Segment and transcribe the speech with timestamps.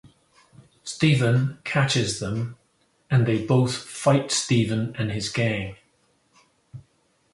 [0.83, 2.57] Stephen catches them
[3.11, 5.75] and they both fight Stephen and his gang.